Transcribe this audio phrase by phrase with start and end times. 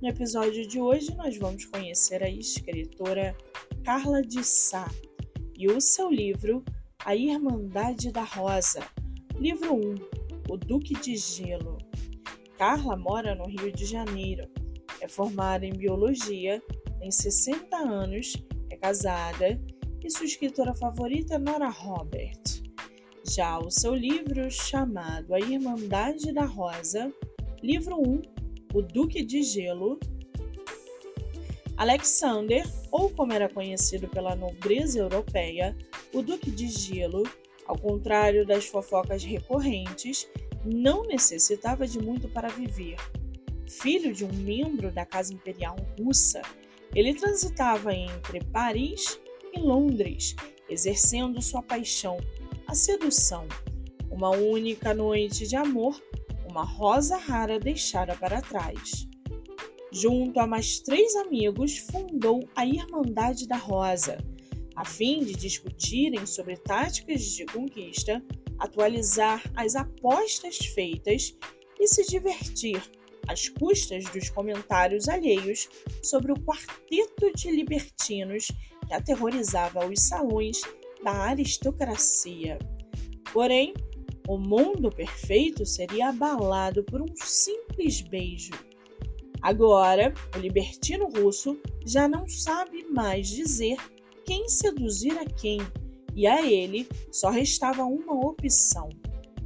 [0.00, 3.36] No episódio de hoje, nós vamos conhecer a escritora
[3.82, 4.88] Carla de Sá
[5.58, 6.64] e o seu livro
[7.04, 8.86] A Irmandade da Rosa,
[9.40, 9.94] livro 1
[10.50, 11.78] O Duque de Gelo.
[12.56, 14.48] Carla mora no Rio de Janeiro,
[15.00, 16.62] é formada em biologia,
[17.00, 18.36] tem 60 anos,
[18.70, 19.60] é casada
[20.04, 22.40] e sua escritora favorita é Nora Robert.
[23.28, 27.12] Já o seu livro, chamado A Irmandade da Rosa,
[27.60, 28.37] livro 1
[28.72, 29.98] o Duque de Gelo,
[31.76, 35.76] Alexander, ou como era conhecido pela nobreza europeia,
[36.12, 37.22] o Duque de Gelo,
[37.66, 40.28] ao contrário das fofocas recorrentes,
[40.64, 42.96] não necessitava de muito para viver.
[43.68, 46.42] Filho de um membro da Casa Imperial Russa,
[46.94, 49.20] ele transitava entre Paris
[49.52, 50.34] e Londres,
[50.68, 52.18] exercendo sua paixão,
[52.66, 53.46] a sedução.
[54.10, 56.02] Uma única noite de amor
[56.48, 59.06] uma rosa rara deixada para trás.
[59.92, 64.18] Junto a mais três amigos, fundou a Irmandade da Rosa,
[64.76, 68.22] a fim de discutirem sobre táticas de conquista,
[68.58, 71.34] atualizar as apostas feitas
[71.80, 72.82] e se divertir
[73.26, 75.68] às custas dos comentários alheios
[76.02, 78.48] sobre o quarteto de libertinos
[78.86, 80.60] que aterrorizava os salões
[81.02, 82.58] da aristocracia.
[83.32, 83.74] Porém,
[84.28, 88.52] o mundo perfeito seria abalado por um simples beijo.
[89.40, 93.78] Agora, o libertino russo já não sabe mais dizer
[94.26, 95.60] quem seduzir a quem,
[96.14, 98.90] e a ele só restava uma opção: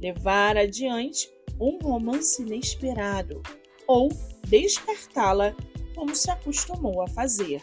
[0.00, 1.30] levar adiante
[1.60, 3.40] um romance inesperado
[3.86, 4.08] ou
[4.48, 5.54] descartá-la
[5.94, 7.62] como se acostumou a fazer.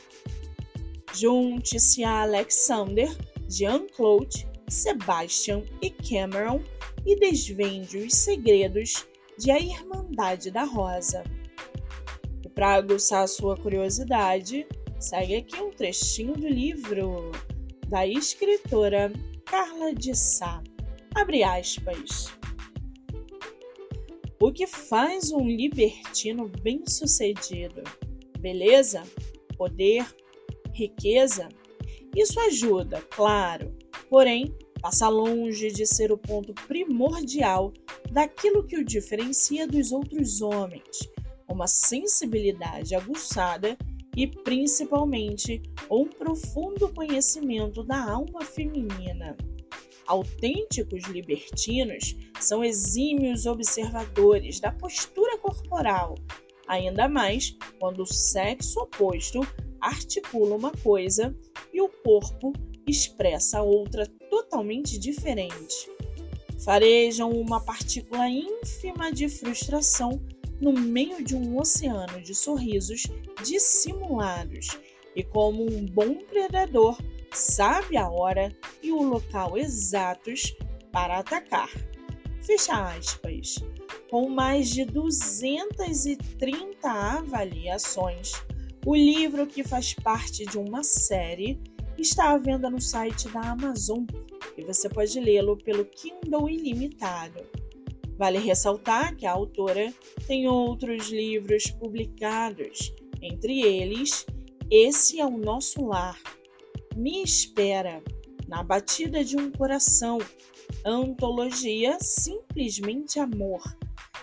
[1.13, 3.09] Junte-se a Alexander,
[3.49, 6.61] Jean-Claude, Sebastian e Cameron
[7.05, 9.05] e desvende os segredos
[9.37, 11.23] de A Irmandade da Rosa.
[12.43, 14.65] E para aguçar sua curiosidade,
[14.97, 17.31] segue aqui um trechinho do livro
[17.89, 19.11] da escritora
[19.45, 20.63] Carla de Sá.
[21.13, 22.27] Abre aspas.
[24.39, 27.83] O que faz um libertino bem-sucedido?
[28.39, 29.03] Beleza?
[29.57, 30.05] Poder?
[30.73, 31.49] Riqueza?
[32.15, 33.75] Isso ajuda, claro,
[34.09, 37.71] porém passa longe de ser o ponto primordial
[38.11, 41.09] daquilo que o diferencia dos outros homens,
[41.47, 43.77] uma sensibilidade aguçada
[44.15, 49.37] e principalmente um profundo conhecimento da alma feminina.
[50.07, 56.15] Autênticos libertinos são exímios observadores da postura corporal,
[56.67, 59.39] ainda mais quando o sexo oposto
[59.79, 61.35] articula uma coisa
[61.71, 62.51] e o corpo
[62.85, 64.05] expressa outra
[64.51, 65.89] totalmente diferente.
[66.59, 70.21] Farejam uma partícula ínfima de frustração
[70.59, 73.07] no meio de um oceano de sorrisos
[73.43, 74.77] dissimulados
[75.15, 76.97] e, como um bom predador,
[77.31, 78.53] sabe a hora
[78.83, 80.53] e o local exatos
[80.91, 81.69] para atacar.
[82.41, 83.55] Fecha aspas.
[84.09, 88.33] Com mais de 230 avaliações,
[88.85, 91.57] o livro, que faz parte de uma série,
[91.97, 94.03] está à venda no site da Amazon
[94.57, 97.39] e você pode lê-lo pelo Kindle Ilimitado.
[98.17, 99.93] Vale ressaltar que a autora
[100.27, 104.25] tem outros livros publicados, entre eles
[104.69, 106.19] Esse é o Nosso Lar,
[106.95, 108.03] Me Espera,
[108.47, 110.19] Na Batida de um Coração,
[110.85, 113.61] Antologia Simplesmente Amor,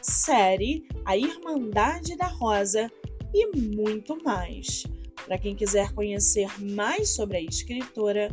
[0.00, 2.90] série A Irmandade da Rosa
[3.34, 4.84] e muito mais.
[5.26, 8.30] Para quem quiser conhecer mais sobre a escritora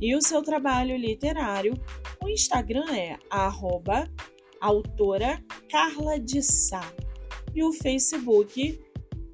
[0.00, 1.74] e o seu trabalho literário,
[2.22, 3.18] o Instagram é
[4.60, 6.92] autora Carla de Sá
[7.54, 8.80] e o Facebook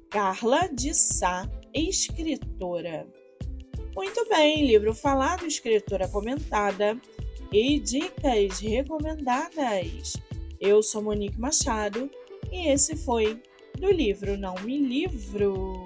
[0.09, 3.07] Carla de Sá, escritora.
[3.95, 6.99] Muito bem, livro falado, escritora comentada
[7.51, 10.13] e dicas recomendadas.
[10.59, 12.09] Eu sou Monique Machado
[12.51, 13.41] e esse foi
[13.77, 15.85] do livro Não Me Livro.